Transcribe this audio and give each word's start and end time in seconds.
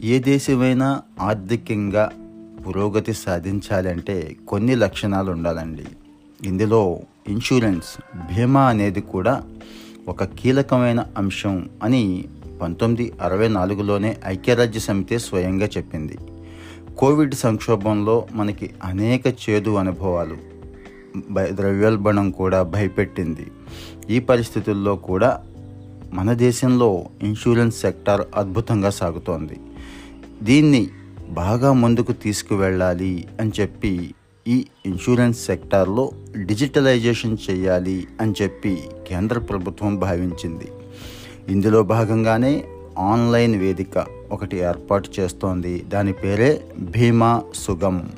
ఏ 0.00 0.18
దేశమైనా 0.18 1.02
ఆర్థికంగా 1.20 2.10
పురోగతి 2.66 3.12
సాధించాలంటే 3.12 4.36
కొన్ని 4.48 4.74
లక్షణాలు 4.74 5.30
ఉండాలండి. 5.30 5.84
ఇందులో 6.42 6.98
ఇన్సూరెన్స్ 7.28 8.18
బీమా 8.18 8.62
అనేది 8.62 9.00
కూడా 9.00 9.42
ఒక 10.08 10.24
కీలకమైన 10.24 11.04
అంశం 11.16 11.70
అని 11.82 12.24
పంతొమ్మిది 12.62 13.12
అరవై 13.22 13.48
నాలుగులోనే 13.48 14.16
ఐక్యరాజ్య 14.26 14.80
సమితి 14.80 15.18
స్వయంగా 15.18 15.66
చెప్పింది. 15.66 16.18
కోవిడ్ 16.98 17.34
సంక్షోభంలో 17.34 18.26
మనకి 18.32 18.70
అనేక 18.84 19.26
చేదు 19.26 19.74
అనుభవాలు 19.74 20.36
భయ 21.30 21.50
ద్రవ్యోల్బణం 21.50 22.30
కూడా 22.30 22.62
భయపెట్టింది. 22.62 23.46
ఈ 24.10 24.18
పరిస్థితుల్లో 24.18 24.96
కూడా 24.96 25.42
మన 26.12 26.32
దేశంలో 26.32 27.06
ఇన్సూరెన్స్ 27.22 27.80
సెక్టార్ 27.80 28.22
అద్భుతంగా 28.34 28.90
సాగుతోంది. 28.90 29.60
దీన్ని 30.42 30.90
బాగా 31.28 31.72
ముందుకు 31.72 32.12
తీసుకువెళ్ళాలి 32.12 33.28
అని 33.40 33.52
చెప్పి 33.60 34.14
ఈ 34.48 34.66
ఇన్సూరెన్స్ 34.86 35.46
సెక్టార్లో 35.46 36.12
డిజిటలైజేషన్ 36.36 37.36
చేయాలి 37.50 38.06
అని 38.20 38.34
చెప్పి 38.42 38.82
కేంద్ర 39.08 39.38
ప్రభుత్వం 39.38 39.96
భావించింది. 39.96 40.72
ఇందులో 41.48 41.82
భాగంగానే 41.82 42.64
ఆన్లైన్ 42.98 43.56
వేదిక 43.56 44.06
ఒకటి 44.30 44.56
ఏర్పాటు 44.56 45.08
చేస్తోంది. 45.20 45.80
దాని 45.80 46.12
పేరే 46.12 46.62
భీమా 46.78 47.42
సుగం. 47.54 48.12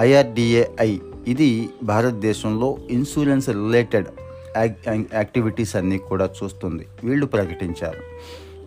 ఐఆర్డిఏఐ 0.00 0.98
ఇది 1.26 1.68
భారతదేశంలో 1.82 2.78
ఇన్సూరెన్స్ 2.90 3.48
రిలేటెడ్ 3.48 4.06
యాక్టివిటీస్ 5.14 5.76
అన్నీ 5.76 5.98
కూడా 5.98 6.30
చూస్తుంది. 6.44 6.86
వీళ్ళు 7.04 7.26
ప్రకటించారు. 7.26 8.02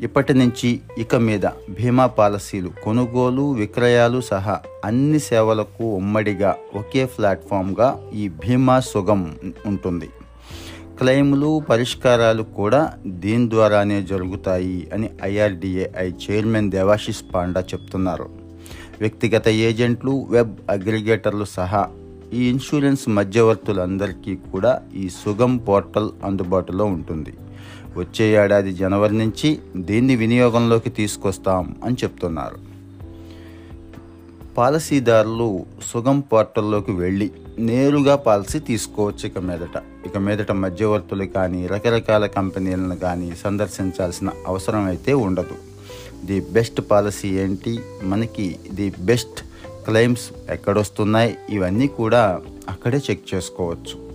ఇప్పటి 0.05 0.33
నుంచి 0.33 0.69
ఇక 0.97 1.16
మీద 1.16 1.45
బీమా 1.69 2.05
పాలసీలు 2.05 2.69
కొనుగోలు 2.83 3.52
విక్రయాలు 3.52 4.21
సహా 4.21 4.55
అన్ని 4.85 5.19
సేవలకు 5.19 5.83
ఉమ్మడిగా 5.83 6.55
ఒకే 6.75 7.05
ప్లాట్ఫామ్గా 7.05 7.89
ఈ 8.13 8.27
బీమా 8.27 8.79
సుగం 8.79 9.22
ఉంటుంది. 9.66 10.09
క్లెయిములు 10.99 11.61
పరిష్కారాలు 11.69 12.44
కూడా 12.44 12.94
దీని 13.07 13.49
ద్వారానే 13.49 14.02
జరుగుతాయి 14.02 14.89
అని 14.94 15.09
ఐఆర్డిఏఐ 15.23 16.07
చైర్మన్ 16.23 16.72
దేవాశిష్ 16.72 17.23
పాండా 17.35 17.61
చెప్తున్నారు. 17.61 18.27
వ్యక్తిగత 19.02 19.47
ఏజెంట్లు 19.47 20.27
వెబ్ 20.29 20.55
అగ్రిగేటర్లు 20.69 21.45
సహా 21.57 21.83
ఈ 22.33 22.41
ఇన్సూరెన్స్ 22.49 23.09
మధ్యవర్తులందరికీ 23.09 24.35
కూడా 24.52 24.81
ఈ 24.95 25.09
సుగం 25.09 25.57
పోర్టల్ 25.57 26.11
అందుబాటులో 26.23 26.85
ఉంటుంది. 26.85 27.33
వచ్చే 27.97 28.44
ఏడాది 28.44 28.73
జనవరి 28.73 29.17
నుంచి 29.17 29.59
దీన్ని 29.75 30.16
వినియోగంలోకి 30.16 30.89
తీసుకొస్తాం 30.89 31.75
అని 31.84 31.95
చెప్తున్నారు. 31.95 32.72
పాలసీదారులు 34.58 35.66
సుగం 35.88 36.19
పోర్టల్లోకి 36.19 36.92
వెళ్ళి 36.92 37.31
నేరుగా 37.59 38.16
పాలసీ 38.16 38.59
తీసుకోవచ్చు 38.59 39.28
ఇక 39.28 39.38
మీదట. 39.38 39.84
ఇక 40.06 40.17
మీదట 40.17 40.52
మధ్యవర్తులు 40.52 41.23
కానీ 41.23 41.67
రకరకాల 41.67 42.25
కంపెనీలను 42.25 42.95
కానీ 42.95 43.36
సందర్శించాల్సిన 43.36 44.31
అవసరం 44.47 44.86
అయితే 44.86 45.14
ఉండదు. 45.14 45.56
ది 46.25 46.39
బెస్ట్ 46.39 46.81
పాలసీ 46.92 47.28
ఏంటి? 47.28 47.80
మనకి 48.03 48.59
ది 48.73 48.94
బెస్ట్ 49.00 49.42
క్లెయిమ్స్ 49.86 50.31
ఎక్కడొస్తున్నాయి? 50.50 51.38
ఇవన్నీ 51.50 51.88
కూడా 51.88 52.42
అక్కడే 52.69 52.97
చెక్ 52.97 53.36
చేసుకోవచ్చు. 53.36 54.10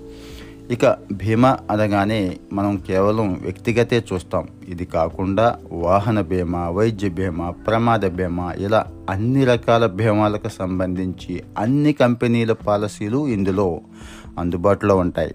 ఇక 0.70 0.86
బీమా 1.12 1.58
అనగానే 1.70 2.36
మనం 2.52 2.76
కేవలం 2.76 3.40
వ్యక్తిగతే 3.42 4.04
చూస్తాం. 4.12 4.48
ఇది 4.68 4.84
కాకుండా 4.84 5.58
వాహన 5.72 6.20
బీమా 6.20 6.68
వైద్య 6.68 7.08
బీమా 7.08 7.50
ప్రమాద 7.50 8.06
బీమా 8.06 8.52
ఇలా 8.52 8.86
అన్ని 9.10 9.44
రకాల 9.44 9.86
బీమాలకు 9.86 10.48
సంబంధించి 10.48 11.42
అన్ని 11.58 11.92
కంపెనీల 11.92 12.52
పాలసీలు 12.52 13.28
ఇందులో 13.28 13.80
అందుబాటులో 14.38 14.96
ఉంటాయి. 14.96 15.34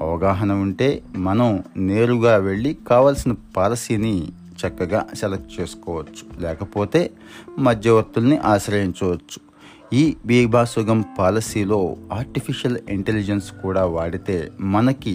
అవగాహన 0.00 0.52
ఉంటే 0.52 1.02
మనం 1.16 1.62
నేరుగా 1.76 2.36
వెళ్ళి 2.36 2.76
కావలసిన 2.88 3.34
పాలసీని 3.56 4.28
చక్కగా 4.66 5.06
సెలెక్ట్ 5.14 5.60
చేసుకోవచ్చు. 5.60 6.42
లేకపోతే 6.42 7.10
మధ్యవర్తుల్ని 7.58 8.38
ఆశ్రయించవచ్చు. 8.38 9.51
ఈ 10.00 10.02
బీభాసుగం 10.26 11.04
పాలసీలో 11.18 11.96
ఆర్టిఫిషియల్ 12.12 12.78
ఇంటెలిజెన్స్ 12.88 13.48
కూడా 13.62 13.84
వాడితే 13.84 14.36
మనకి 14.60 15.14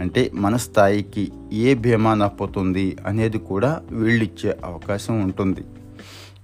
అంటే 0.00 0.30
మన 0.34 0.56
స్థాయికి 0.56 1.24
ఏ 1.52 1.74
భీమా 1.74 2.14
నప్పుతుంది 2.14 2.96
అనేది 3.06 3.38
కూడా 3.38 3.80
వీళ్ళిచ్చే 3.92 4.56
అవకాశం 4.64 5.22
ఉంటుంది. 5.22 5.64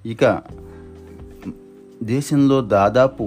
ఇక 0.07 0.25
దేశంలో 2.03 2.61
దాదాపు 2.63 3.25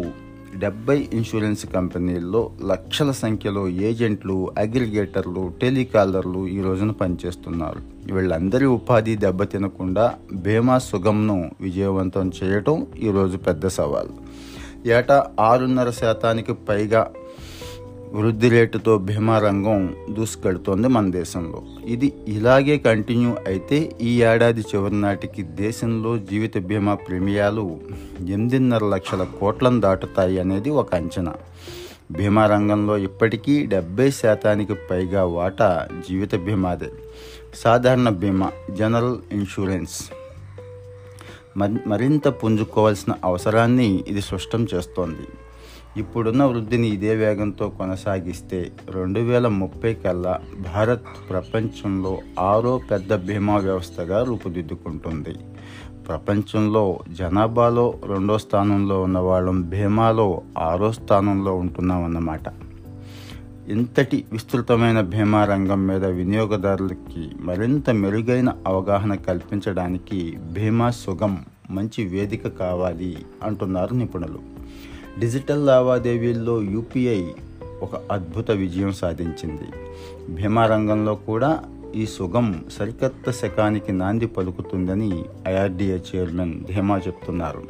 డెబ్బై 0.58 1.10
ఇన్సూరెన్స్ 1.14 1.66
కంపెనీల్లో 1.66 2.52
లక్షల 2.66 3.12
సంఖ్యలో 3.12 3.68
ఏజెంట్లు 3.70 4.52
అగ్రిగేటర్లు 4.58 5.52
టెలికాలర్లు 5.62 6.48
ఈ 6.48 6.62
రోజున 6.62 6.92
పనిచేస్తున్నారు. 6.92 8.14
వీళ్ళందరి 8.14 8.66
ఉపాధి 8.66 9.16
దెబ్బతినకుండా 9.16 10.14
బీమా 10.34 10.78
సుగంను 10.78 11.52
విజయవంతం 11.62 12.32
చేయటం 12.44 12.88
ఈరోజు 13.00 13.38
పెద్ద 13.38 13.68
సవాల్. 13.68 14.12
ఏటా 14.88 15.28
ఆరున్నర 15.40 15.90
శాతానికి 15.90 16.54
పైగా 16.54 17.12
వృద్ధి 18.16 18.50
రేటుతో 18.50 18.98
భీమా 18.98 19.40
రంగం 19.40 19.96
దూసుకెడుతోంది 20.10 20.88
మన 20.88 21.12
దేశంలో. 21.12 21.62
ఇది 21.86 22.14
ఇలాగే 22.28 22.78
కంటిన్యూ 22.78 23.32
అయితే 23.48 23.92
ఈ 24.02 24.22
ఏడాది 24.24 24.62
చివరి 24.62 25.02
నాటికి 25.02 25.44
దేశంలో 25.44 26.18
జీవిత 26.18 26.58
బీమా 26.58 26.94
ప్రీమియాలు 26.94 27.80
ఎనిమిదిన్నర 28.20 28.86
లక్షల 28.86 29.24
కోట్లను 29.40 29.80
దాటుతాయి 29.80 30.40
అనేది 30.40 30.70
ఒక 30.70 30.96
అంచనా. 30.96 31.34
బీమా 32.12 32.46
రంగంలో 32.48 32.98
ఇప్పటికీ 32.98 33.66
డెబ్బై 33.66 34.12
శాతానికి 34.12 34.76
పైగా 34.92 35.24
వాటా 35.26 35.88
జీవిత 36.10 36.36
బీమాదే 36.36 36.92
సాధారణ 37.56 38.10
బీమా 38.10 38.52
జనరల్ 38.80 39.18
ఇన్సూరెన్స్ 39.32 39.98
మరింత 41.88 42.28
పుంజుకోవాల్సిన 42.28 43.14
అవసరాన్ని 43.24 44.04
ఇది 44.08 44.22
స్పష్టం 44.22 44.68
చేస్తోంది. 44.76 45.26
ఇప్పుడున్న 45.98 46.44
వృద్ధిని 46.44 46.88
ఇదే 46.88 47.16
వేగంతో 47.16 47.70
కొనసాగిస్తే 47.70 48.72
రెండు 48.90 49.20
వేల 49.20 49.48
ముప్పై 49.48 49.94
కల్లా 49.94 50.40
భారత్ 50.74 51.02
ప్రపంచంలో 51.30 52.20
ఆరో 52.40 52.82
పెద్ద 52.92 53.16
బీమా 53.16 53.58
వ్యవస్థగా 53.58 54.24
రూపుదిద్దుకుంటుంది. 54.24 55.36
ప్రపంచంలో 56.08 57.00
జనాభాలో 57.10 57.94
రెండో 58.06 58.38
స్థానంలో 58.38 59.02
ఉన్న 59.02 59.18
వాళ్ళం 59.18 59.72
ఆరో 60.58 60.92
స్థానంలో 60.92 61.56
ఉంటున్నామన్నమాట. 61.56 62.42
ఇంతటి 63.68 64.26
విస్తృతమైన 64.32 65.02
భీమా 65.02 65.46
రంగం 65.46 65.88
మీద 65.88 66.06
వినియోగదారులకి 66.06 67.32
మరింత 67.40 67.90
మెరుగైన 67.90 68.54
అవగాహన 68.68 69.16
కల్పించడానికి 69.16 70.38
భీమా 70.54 70.90
సుగం 70.90 71.46
మంచి 71.72 72.06
వేదిక 72.06 72.48
కావాలి 72.48 73.18
అంటున్నారు 73.44 73.94
నిపుణులు. 73.94 74.54
డిజిటల్ 75.20 75.66
లావాదేవీల్లో 75.66 76.62
యూపీఐ 76.62 77.24
ఒక 77.82 77.96
అద్భుత 78.12 78.52
విజయం 78.52 78.92
సాధించింది. 78.92 79.68
భీమా 80.30 80.66
రంగంలో 80.66 81.16
కూడా 81.16 81.64
ఈ 81.96 82.06
సుగం 82.06 82.66
సరికొత్త 82.72 83.32
శకానికి 83.32 83.92
నాంది 83.92 84.28
పలుకుతుందని 84.28 85.24
ఐఆర్డీఏ 85.48 85.98
చైర్మన్ 85.98 86.64
ధీమా 86.64 86.98
చెప్తున్నారు. 86.98 87.64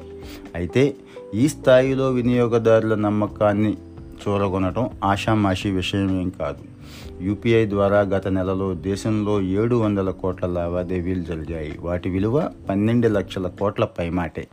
అయితే 0.56 0.96
ఈ 1.34 1.48
స్థాయిలో 1.48 2.12
వినియోగదారుల 2.12 2.96
నమ్మకాన్ని 2.96 3.78
చూరగొనటం 4.24 4.90
ఆషామాషి 5.04 5.72
విషయం 5.72 6.22
ఏం 6.22 6.30
కాదు. 6.30 6.73
యూపీఐ 7.22 7.70
ద్వారా 7.70 8.00
గత 8.00 8.28
నెలలో 8.28 8.74
దేశంలో 8.74 9.42
ఏడు 9.42 9.76
వందల 9.76 10.10
కోట్ల 10.12 10.48
లావాదేవీలు 10.48 11.22
జరిగాయి. 11.22 11.78
వాటి 11.82 12.10
విలువ 12.10 12.50
పన్నెండు 12.70 13.08
లక్షల 13.08 13.48
కోట్ల 13.48 13.86
పైమాటే. 13.86 14.48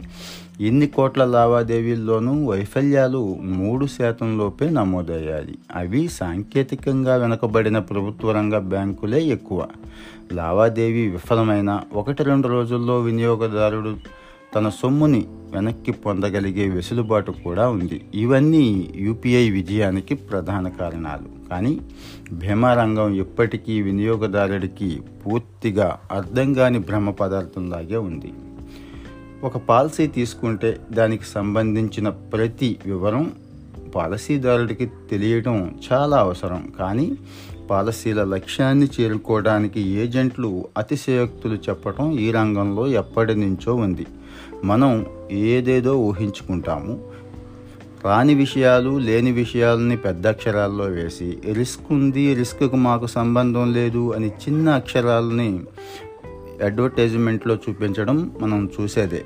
ఇన్ని 0.60 0.86
కోట్ల 0.86 1.24
లావాదేవీల్లోనూ 1.24 2.46
వైఫల్యాలు 2.46 3.36
మూడు 3.42 3.86
శాతంలోపే 3.86 4.70
నమోదయ్యాయి. 4.70 5.58
అవి 5.76 6.08
సాంకేతికంగా 6.08 7.16
వెనుకబడిన 7.16 7.78
ప్రభుత్వ 7.78 8.32
రంగ 8.32 8.58
బ్యాంకులే 8.58 9.22
ఎక్కువ. 9.22 9.66
లావాదేవీ 10.32 11.08
విఫలమైన 11.08 11.80
ఒకటి 11.94 12.22
రెండు 12.22 12.48
రోజుల్లో 12.48 13.00
వినియోగదారుడు 13.00 14.19
తన 14.54 14.68
సొమ్ముని 14.68 15.26
వెనక్కి 15.54 15.92
పొందగలిగే 15.92 16.68
వెసులుబాటు 16.68 17.32
కూడా 17.32 17.68
ఉంది. 17.68 18.04
ఇవన్నీ 18.14 18.92
యూపీఐ 18.96 19.50
విజయానికి 19.50 20.14
ప్రధాన 20.14 20.68
కారణాలు. 20.68 21.48
కానీ 21.48 21.80
భీమా 22.32 22.74
రంగం 22.74 23.14
ఇప్పటికీ 23.14 23.82
వినియోగదారుడికి 23.82 25.00
పూర్తిగా 25.26 25.98
అర్థం 26.12 26.54
కాని 26.54 26.78
భ్రమ 26.78 27.10
పదార్థంలాగే 27.10 27.96
ఉంది. 27.96 28.32
ఒక 29.44 29.56
పాలసీ 29.56 30.06
తీసుకుంటే 30.06 30.80
దానికి 30.92 31.24
సంబంధించిన 31.24 32.08
ప్రతి 32.08 32.76
వివరం 32.86 33.32
పాలసీదారుడికి 33.94 34.86
తెలియడం 35.10 35.78
చాలా 35.92 36.16
అవసరం. 36.16 36.72
కానీ 36.78 37.12
పాలసీల 37.70 38.24
లక్ష్యాన్ని 38.24 38.88
చేరుకోవడానికి 39.00 39.80
ఏజెంట్లు 39.80 40.68
అతిశయోక్తులు 40.76 41.54
చెప్పడం 41.54 42.18
ఈ 42.18 42.30
రంగంలో 42.30 42.86
ఎప్పటి 42.86 43.34
నుంచో 43.34 43.74
ఉంది. 43.74 44.06
మనం 44.64 45.06
ఏదేదో 45.30 45.96
ఊహించుకుంటాము. 45.96 47.04
రాని 48.04 48.34
విషయాలు 48.34 48.98
లేని 48.98 49.32
విషయాలని 49.32 49.96
పెద్ద 49.96 50.26
అక్షరాల్లో 50.26 50.84
వేసి 50.84 51.38
రిస్క్ 51.52 51.92
ఉంది 51.92 52.34
రిస్క్కు 52.34 52.76
మాకు 52.76 53.06
సంబంధం 53.06 53.72
లేదు 53.72 54.14
అని 54.14 54.28
చిన్న 54.28 54.68
అక్షరాలని 54.68 55.60
అడ్వర్టైజ్మెంట్లో 56.64 57.54
చూపించడం 57.54 58.32
మనం 58.40 58.70
చూసేదే. 58.80 59.24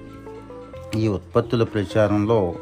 ఈ 0.97 1.09
ఉత్పత్తుల 1.09 1.63
ప్రచారంలో 1.63 2.55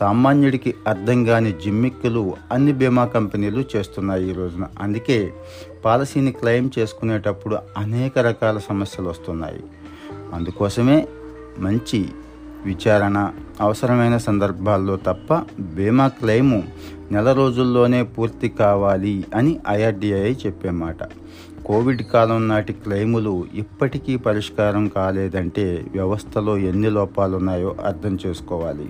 సామాన్యుడికి 0.00 0.74
అర్థం 0.88 1.24
కాని 1.24 1.52
జిమ్మిక్కులు 1.52 2.36
అన్ని 2.52 2.72
బీమా 2.72 3.04
కంపెనీలు 3.04 3.64
చేస్తున్నాయి 3.76 4.30
ఈ 4.30 4.32
రోజున. 4.32 4.66
అందుకే 4.80 5.32
పాలసీని 5.84 6.32
క్లెయిమ్ 6.32 6.70
చేసుకునేటప్పుడు 6.78 7.58
అనేక 7.76 8.18
రకాల 8.18 8.58
సమస్యలు 8.58 9.08
వస్తున్నాయి. 9.08 9.60
అందుకోసమే 10.34 11.08
మంచి 11.58 12.08
విచారణ 12.64 13.30
అవసరమైన 13.60 14.16
సందర్భాల్లో 14.16 14.96
తప్ప 14.96 15.40
బీమా 15.60 16.08
క్లెయిము 16.08 16.62
నెల 17.12 17.32
రోజుల్లోనే 17.32 18.02
పూర్తి 18.02 18.48
కావాలి 18.48 19.24
అని 19.34 19.60
ఐఆర్డిఐ 19.68 20.32
చెప్పే 20.32 20.70
మాట. 20.70 20.96
కోవిడ్ 21.66 22.02
కాలం 22.02 22.48
నాటి 22.48 22.72
క్లెయిములు 22.72 23.46
ఇప్పటికీ 23.54 24.16
పరిష్కారం 24.16 24.88
కాలేదంటే 24.88 25.84
వ్యవస్థలో 25.92 26.56
ఎన్ని 26.56 26.90
లోపాలున్నాయో 26.90 27.76
అర్థం 27.86 28.18
చేసుకోవాలి. 28.26 28.88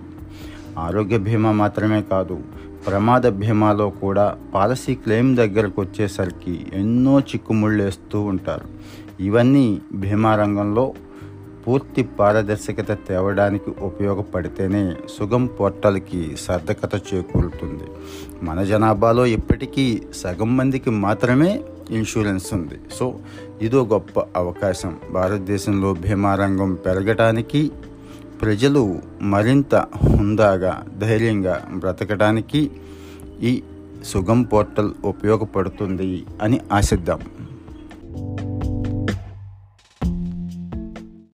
ఆరోగ్య 0.79 1.19
బీమా 1.19 1.53
మాత్రమే 1.53 2.03
కాదు 2.03 2.39
ప్రమాద 2.87 3.27
బీమాలో 3.29 3.91
కూడా 3.91 4.39
పాలసీ 4.55 4.95
క్లెయిమ్ 4.95 5.37
దగ్గరకు 5.37 5.81
వచ్చేసరికి 5.81 6.67
ఎన్నో 6.73 7.21
చిక్కుముళ్ళేస్తూ 7.21 8.21
ఉంటారు. 8.21 8.69
ఇవన్నీ 9.23 9.81
బీమా 9.95 10.35
రంగంలో 10.37 10.93
పూర్తి 11.69 12.03
పారదర్శకత 12.03 12.93
తేవడానికి 13.09 13.71
ఉపయోగపడితేనే 13.83 14.97
సుగం 15.19 15.47
పోర్టల్కి 15.47 16.37
సార్థకత 16.37 16.95
చేకూరుతుంది. 16.95 17.87
మన 18.43 18.63
జనాభాలో 18.63 19.27
ఇప్పటికీ 19.27 20.03
సగం 20.15 20.57
మందికి 20.57 20.91
మాత్రమే 20.91 21.61
ఇన్సూరెన్స్ 21.91 22.55
ఉంది. 22.55 22.79
సో 22.95 23.15
ఇదో 23.63 23.85
గొప్ప 23.85 24.21
అవకాశం. 24.37 24.97
భారతదేశంలో 25.13 25.95
భీమా 25.95 26.35
రంగం 26.35 26.75
పెరగటానికి 26.75 27.71
ప్రజలు 28.43 28.99
మరింత 29.23 29.75
హుందాగా 29.75 30.85
ధైర్యంగా 30.99 31.69
బ్రతకడానికి 31.75 32.71
ఈ 33.43 33.63
సుగం 34.05 34.43
పోర్టల్ 34.43 34.91
ఉపయోగపడుతుంది 35.05 36.25
అని 36.43 36.61
ఆశిద్దాం. 36.73 37.21